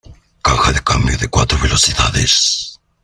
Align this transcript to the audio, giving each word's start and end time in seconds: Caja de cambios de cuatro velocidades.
Caja 0.41 0.71
de 0.71 0.81
cambios 0.83 1.19
de 1.19 1.27
cuatro 1.27 1.59
velocidades. 1.59 2.79